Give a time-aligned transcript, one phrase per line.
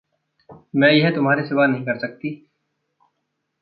[0.75, 2.35] मैं यह तुम्हारे सिवा नहीं कर सकती।